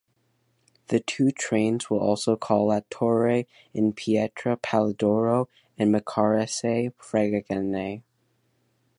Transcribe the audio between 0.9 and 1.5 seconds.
two